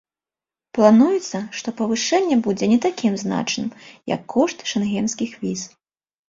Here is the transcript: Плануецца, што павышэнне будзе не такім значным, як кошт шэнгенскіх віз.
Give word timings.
Плануецца, 0.77 1.41
што 1.59 1.73
павышэнне 1.81 2.37
будзе 2.47 2.65
не 2.73 2.79
такім 2.85 3.13
значным, 3.23 3.69
як 4.15 4.21
кошт 4.37 4.65
шэнгенскіх 4.73 5.31
віз. 5.45 5.61